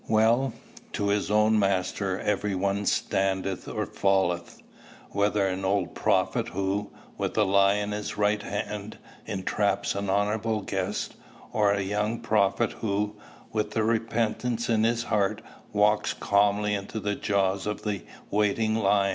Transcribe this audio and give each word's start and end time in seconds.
Well, 0.09 0.53
to 0.93 1.09
his 1.09 1.29
own 1.29 1.59
master 1.59 2.19
every 2.21 2.55
one 2.55 2.87
standeth 2.87 3.67
or 3.67 3.85
falleth; 3.85 4.59
whether 5.11 5.45
an 5.45 5.63
old 5.63 5.93
prophet 5.93 6.47
who, 6.47 6.89
with 7.19 7.37
a 7.37 7.43
lie 7.43 7.75
in 7.75 7.91
his 7.91 8.17
right 8.17 8.41
hand, 8.41 8.97
entraps 9.27 9.93
an 9.93 10.09
honorable 10.09 10.61
guest, 10.61 11.13
or 11.53 11.71
a 11.71 11.83
young 11.83 12.19
prophet 12.21 12.71
who, 12.71 13.15
with 13.53 13.77
repentance 13.77 14.69
in 14.69 14.85
his 14.85 15.03
heart, 15.03 15.43
walks 15.71 16.13
calmly 16.15 16.73
into 16.73 16.99
the 16.99 17.13
jaws 17.13 17.67
of 17.67 17.83
the 17.83 18.01
waiting 18.31 18.73
lion. 18.75 19.09